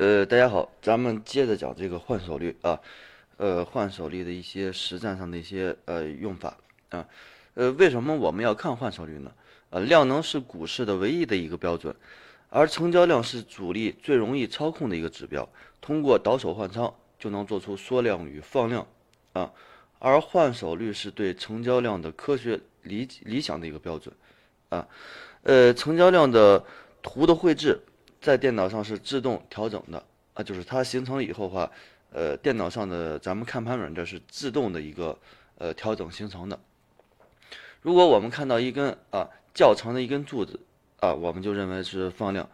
[0.00, 2.80] 呃，大家好，咱们接着讲这个换手率啊，
[3.36, 6.56] 呃，换手率的一些实战上的一些呃用法
[6.88, 7.06] 啊，
[7.52, 9.30] 呃，为什么我们要看换手率呢？
[9.68, 11.94] 呃，量能是股市的唯一的一个标准，
[12.48, 15.46] 而成交量是主力最容易操控的一个指标，
[15.82, 18.86] 通过倒手换仓就能做出缩量与放量
[19.34, 19.52] 啊，
[19.98, 24.14] 而换手率是对成交量的科学理理想的一个标准
[24.70, 24.88] 啊，
[25.42, 26.64] 呃，成交量的
[27.02, 27.78] 图的绘制。
[28.20, 31.72] 在电脑上是自动调整的啊，就是它形成以后的话，
[32.12, 35.18] 呃，电脑上的咱们看盘软件是自动的一个
[35.56, 36.60] 呃调整形成的。
[37.80, 40.60] 如果我们看到一根啊较长的一根柱子
[41.00, 42.46] 啊，我们就认为是放量，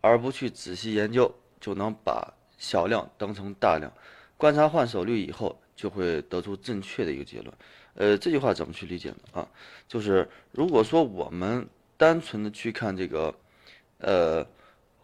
[0.00, 3.92] 而不去仔细研究，就能把小量当成大量。
[4.36, 7.52] 观察换手率以后，就会得出正确的一个结论。
[7.94, 9.16] 呃，这句话怎么去理解呢？
[9.32, 9.48] 啊，
[9.88, 13.34] 就是如果说我们单纯的去看这个，
[13.98, 14.46] 呃。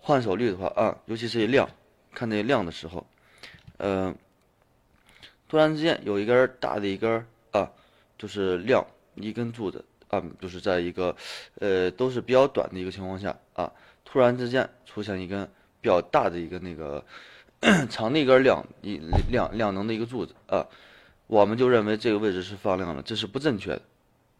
[0.06, 1.68] 换手率的话啊，尤其是量，
[2.14, 3.04] 看这量的时候，
[3.76, 4.14] 呃，
[5.48, 7.68] 突然之间有一根大的一根啊，
[8.16, 11.16] 就是量一根柱子啊，就是在一个
[11.58, 13.72] 呃都是比较短的一个情况下啊，
[14.04, 15.44] 突然之间出现一根
[15.80, 17.04] 比较大的一个那个
[17.90, 20.64] 长的一根量一量量能的一个柱子啊，
[21.26, 23.82] 我们就认为这个位置是放量了，这是不正确的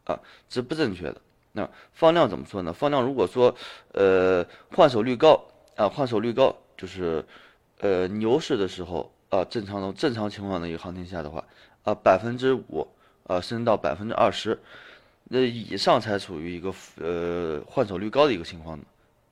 [0.05, 1.21] 啊，这是不正确的。
[1.51, 2.73] 那放量怎么说呢？
[2.73, 3.57] 放量如果说
[3.95, 5.45] 呃换手率高。
[5.77, 7.23] 啊，换手率高就是，
[7.81, 11.45] 呃，牛市的时候啊，正常的正常情况的一个行情下的话，
[11.85, 12.89] 啊，百分之五
[13.27, 14.59] 啊，升到百分之二十，
[15.25, 18.85] 那以上才处于一个呃换手率高的一个情况呢，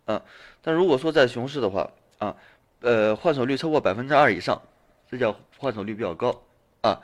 [0.05, 0.23] 啊，
[0.61, 2.36] 但如果说在熊市的话，啊，
[2.81, 4.61] 呃，换手率超过百分之二以上，
[5.11, 6.42] 这叫换手率比较高
[6.83, 7.01] 啊，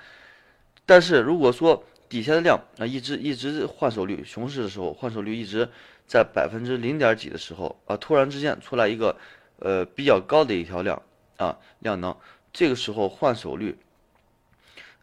[0.84, 5.66] 但是如果说底下的量啊一直一直换手率，熊市的时候换手率一直。
[6.10, 9.16] 在百分之零点几的时候啊，突然之间出来一个，
[9.60, 11.00] 呃，比较高的一条量
[11.36, 12.16] 啊，量能，
[12.52, 13.78] 这个时候换手率，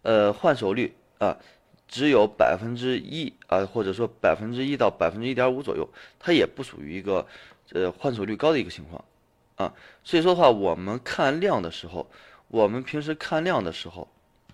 [0.02, 1.38] 呃，换手率啊，
[1.88, 5.88] 只有百分之一啊，或者说百分之一到百分之一点五左右，
[6.20, 7.26] 它也不属于一个
[7.72, 9.06] 呃换手率高的一个情况
[9.56, 9.74] 啊。
[10.04, 12.12] 所以说的话，我们看量的时候，
[12.50, 14.10] 我们平时看量的时候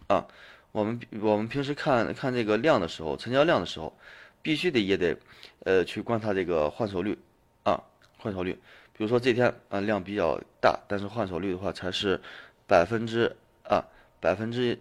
[0.06, 0.28] 啊，
[0.72, 3.98] 我们我们平时看看这个量的时候，成交量的时候。
[4.46, 5.16] 必须得也得，
[5.64, 7.18] 呃，去观察这个换手率，
[7.64, 7.82] 啊，
[8.18, 8.54] 换手率。
[8.96, 12.22] 比如说这天啊量比较大，但是换手率的话才是
[12.68, 13.84] 百分之啊
[14.20, 14.78] 百分之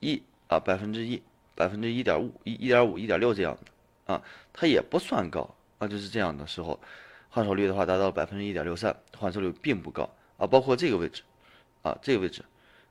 [0.00, 1.22] 一啊百分之一
[1.54, 4.22] 百分之一点五一一点五一点六这样的啊，
[4.52, 6.80] 它也不算高啊，就是这样的时候，
[7.28, 10.46] 换手率的话达到百分之一点六三，换手率并不高啊。
[10.46, 11.22] 包括这个位置，
[11.82, 12.42] 啊这个位置，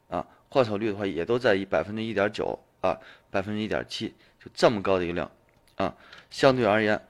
[0.10, 3.00] 啊换手率的话也都在一百分之一点九啊
[3.30, 5.32] 百分之一点七，就这么高的一个量。
[5.78, 5.96] 啊，
[6.30, 7.02] 相对而言，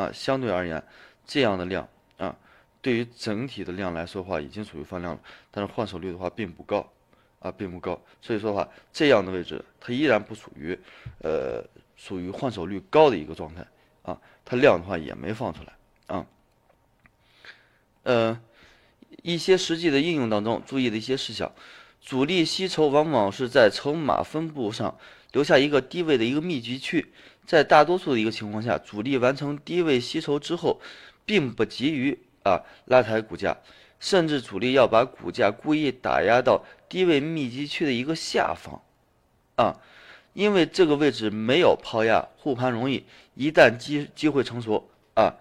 [0.00, 0.82] 啊，相对而言，
[1.26, 2.34] 这样的量啊，
[2.80, 5.20] 对于整体的量来说的话，已经属于放量了。
[5.50, 6.90] 但是换手率的话并不高，
[7.40, 8.00] 啊，并不高。
[8.22, 10.78] 所以说的话，这样的位置它依然不属于，
[11.22, 11.62] 呃，
[11.96, 13.66] 属于换手率高的一个状态
[14.02, 14.18] 啊。
[14.42, 15.74] 它量的话也没放出来
[16.06, 16.26] 啊。
[18.04, 18.40] 呃，
[19.22, 21.52] 一些实际的应用当中注意的一些事项，
[22.00, 24.96] 主力吸筹往往是在筹码分布上
[25.32, 27.12] 留下一个低位的一个密集区。
[27.50, 30.80] 在大多数的一个情况下，主力完成低位吸筹之后，
[31.24, 33.56] 并不急于啊拉抬股价，
[33.98, 38.80] 甚至主力要把股价故意打压到低位密集区的一个下方，
[39.56, 39.80] 啊，
[40.32, 43.04] 因为这个位置没有抛压，护盘容易。
[43.34, 45.34] 一旦机机会成熟啊，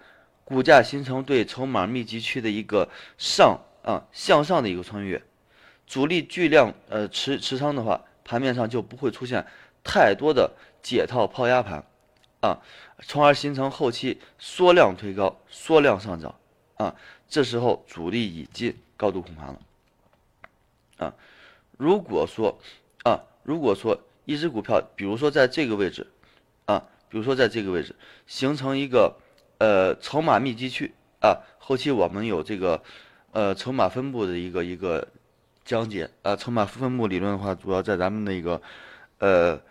[0.44, 2.90] 股价形成对筹码密集区的一个
[3.20, 5.22] 上啊向上的一个穿越，
[5.86, 9.46] 主力巨量呃持持仓的话，盘面上就不会出现
[9.84, 11.86] 太多的解套抛压盘。
[12.42, 12.62] 啊，
[13.02, 16.36] 从而形成后期缩量推高、缩量上涨，
[16.78, 16.96] 啊，
[17.28, 19.60] 这时候主力已经高度控盘了，
[20.98, 21.14] 啊，
[21.78, 22.58] 如果说，
[23.04, 26.08] 啊，如果说一只股票，比如说在这个位置，
[26.66, 27.94] 啊，比如说在这个位置
[28.26, 29.18] 形成一个
[29.58, 32.82] 呃筹码密集区，啊，后期我们有这个
[33.34, 35.10] 呃筹码分布的一个一个
[35.66, 38.62] 讲解，啊，筹码分布理论的话，主要在咱们那个
[39.18, 39.62] 呃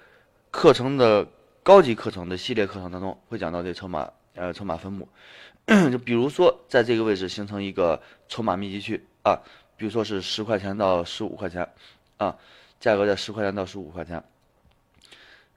[0.50, 1.26] 课程的。
[1.68, 5.06] 高级课程的系列课程当中会讲到这筹码，呃，筹码分布，
[5.92, 9.38] 就比如说在这个位置形成一个筹码密集区啊，
[9.76, 11.68] 比如说是十块钱到十五块钱，
[12.16, 12.34] 啊，
[12.80, 14.24] 价格在十块钱到十五块钱，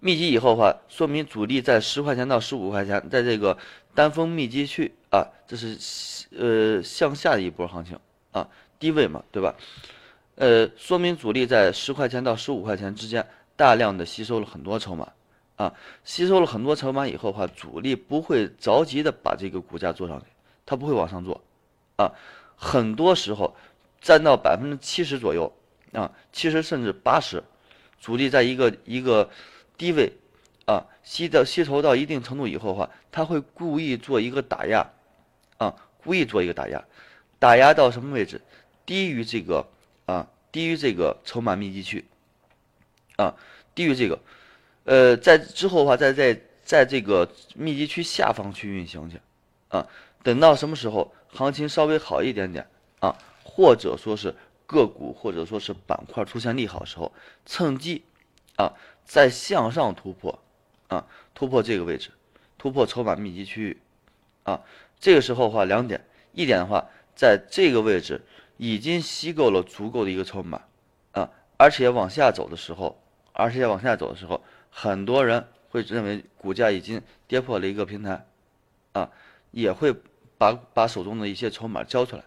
[0.01, 3.57] 密集以后的话，说明主力在十块钱到十五块钱，在这个
[3.95, 5.77] 单峰密集区啊，这是
[6.37, 7.97] 呃向下的一波行情
[8.33, 8.45] 啊，
[8.77, 9.55] 低位嘛，对吧？
[10.35, 13.25] 呃，说明主力在十块钱到十五块钱之间
[13.55, 15.09] 大量的吸收了很多筹码。
[15.61, 20.25] 啊，吸收了很多筹码以后的话，主力不会着急的把这个股价做上去，
[20.65, 21.39] 它不会往上做，
[21.97, 22.11] 啊，
[22.55, 23.55] 很多时候，
[24.01, 25.53] 占到百分之七十左右
[25.93, 27.43] 啊，七十甚至八十，
[27.99, 29.29] 主力在一个一个
[29.77, 30.11] 低位
[30.65, 34.89] 啊吸到吸筹到一定程度以后的话，他会故意做一个打压
[35.59, 36.83] 啊，故意做一个打压，
[37.37, 38.41] 打压到什么位置？
[38.83, 39.67] 低于这个
[40.07, 42.03] 啊，低于这个筹码密集区
[43.17, 43.35] 啊，
[43.75, 44.17] 低于这个，
[44.91, 49.21] 呃，在之后的话，再在在这个密集区下方去运行去
[49.69, 49.87] 啊，
[50.21, 52.67] 等到什么时候行情稍微好一点点
[52.99, 54.35] 啊，或者说是
[54.67, 57.09] 个股或者说是板块出现利好的时候，
[57.45, 58.03] 趁机
[58.57, 58.73] 啊
[59.05, 60.37] 再向上突破
[60.89, 62.09] 啊，突破这个位置，
[62.57, 63.77] 突破筹码密集区域
[64.43, 64.61] 啊，
[64.99, 66.03] 这个时候的话两点，
[66.33, 66.85] 一点的话，
[67.15, 68.21] 在这个位置。
[68.57, 70.61] 已经吸够了足够的一个筹码，
[71.13, 71.27] 啊，
[71.57, 73.01] 而且往下走的时候，
[73.33, 74.39] 而且往下走的时候，
[74.71, 78.25] 很多人会认为股价已经跌破了一个平台，
[78.93, 79.11] 啊，
[79.51, 79.93] 也会
[80.37, 82.23] 把把手中的一些筹码交出来，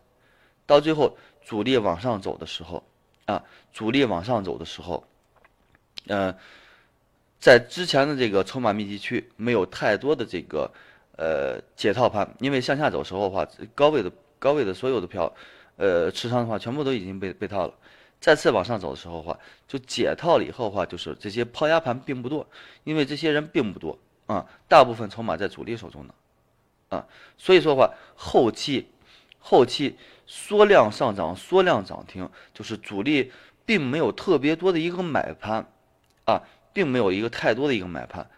[0.67, 2.85] 到最后主力往上走的时候，
[3.25, 3.43] 啊，
[3.73, 5.05] 主力往上走的时候，
[6.07, 6.33] 嗯，
[7.41, 10.71] 在之前的这个筹码密集区没有太多的这个
[11.17, 15.35] 呃解套盘，因为向下走时候的话，高位的高位的所有的票。
[15.77, 17.75] 呃，持仓的话，全部都已经被被套了。
[18.25, 19.39] 再次往上走的时候话，
[19.69, 22.47] 就解套了以后的话，就是这些抛压盘并不多，
[22.83, 26.15] 因为这些人并不多啊，大部分筹码在主力手中呢，
[26.89, 27.07] 啊，
[27.37, 28.89] 所以说的话，后期
[29.39, 33.31] 后期缩量上涨、缩量涨停，就是主力
[33.67, 35.67] 并没有特别多的一个买盘，
[36.25, 36.41] 啊，
[36.73, 38.31] 并没有一个太多的一个买盘。